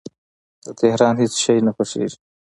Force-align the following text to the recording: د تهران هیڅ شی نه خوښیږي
د 0.65 0.65
تهران 0.81 1.15
هیڅ 1.21 1.33
شی 1.43 1.55
نه 1.67 1.71
خوښیږي 1.75 2.17